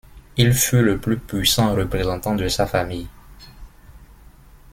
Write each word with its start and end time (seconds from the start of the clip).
Il 0.35 0.53
fut 0.55 0.81
le 0.81 0.97
plus 0.97 1.17
puissant 1.19 1.75
représentant 1.75 2.33
de 2.33 2.47
sa 2.47 2.65
famille. 2.65 3.07